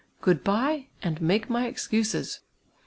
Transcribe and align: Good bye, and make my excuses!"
Good 0.19 0.43
bye, 0.43 0.87
and 1.03 1.21
make 1.21 1.47
my 1.47 1.67
excuses!" 1.67 2.39